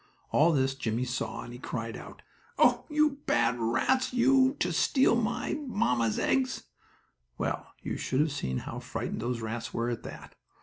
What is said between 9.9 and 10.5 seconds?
at that!